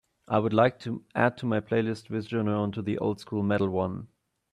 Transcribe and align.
I 0.27 0.39
would 0.39 0.51
like 0.51 0.79
to 0.79 1.03
add 1.13 1.37
to 1.37 1.45
my 1.45 1.59
plalist, 1.59 2.07
Visjoner 2.09 2.57
onto 2.59 2.81
the 2.81 2.97
old 2.97 3.19
school 3.19 3.43
metal 3.43 3.69
one 3.69 4.07